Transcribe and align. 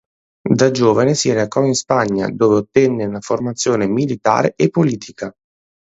Da 0.49 0.71
giovane 0.71 1.13
si 1.13 1.31
recò 1.31 1.63
in 1.63 1.75
Spagna, 1.75 2.27
dove 2.33 2.55
ottenne 2.55 3.05
una 3.05 3.21
formazione 3.21 3.85
militare 3.87 4.53
e 4.55 4.71
politica. 4.71 5.31